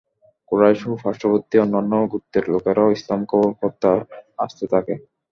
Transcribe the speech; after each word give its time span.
কুরাইশ 0.51 0.81
ও 0.87 1.01
পার্শ্ববর্তী 1.03 1.55
অন্যান্য 1.57 1.93
গোত্রের 2.11 2.45
লোকেরাও 2.53 2.93
ইসলাম 2.97 3.21
কবুল 3.29 3.51
করতে 3.61 3.89
আসতে 4.43 4.65
থাকে। 4.73 4.93